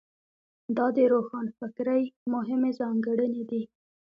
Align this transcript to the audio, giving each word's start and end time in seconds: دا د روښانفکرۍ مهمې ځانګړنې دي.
دا 0.77 0.85
د 0.95 0.97
روښانفکرۍ 1.13 2.03
مهمې 2.33 2.71
ځانګړنې 2.79 3.43
دي. 3.49 3.63